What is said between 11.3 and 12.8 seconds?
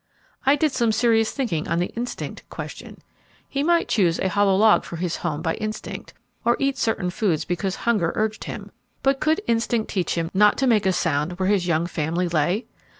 where his young family lay?